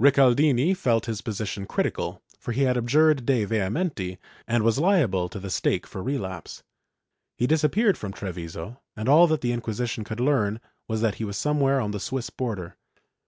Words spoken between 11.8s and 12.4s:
on the Swiss